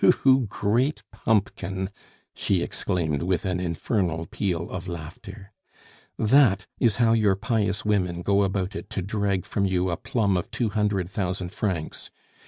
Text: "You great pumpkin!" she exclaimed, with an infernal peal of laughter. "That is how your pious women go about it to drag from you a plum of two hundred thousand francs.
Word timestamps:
"You 0.25 0.47
great 0.49 1.03
pumpkin!" 1.11 1.91
she 2.33 2.63
exclaimed, 2.63 3.21
with 3.21 3.45
an 3.45 3.59
infernal 3.59 4.25
peal 4.25 4.67
of 4.71 4.87
laughter. 4.87 5.51
"That 6.17 6.65
is 6.79 6.95
how 6.95 7.13
your 7.13 7.35
pious 7.35 7.85
women 7.85 8.23
go 8.23 8.41
about 8.41 8.75
it 8.75 8.89
to 8.89 9.03
drag 9.03 9.45
from 9.45 9.67
you 9.67 9.91
a 9.91 9.97
plum 9.97 10.37
of 10.37 10.49
two 10.49 10.69
hundred 10.69 11.07
thousand 11.07 11.49
francs. 11.51 12.09